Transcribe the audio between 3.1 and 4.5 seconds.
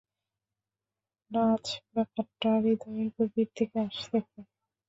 গভীর থেকে আসতে হয়।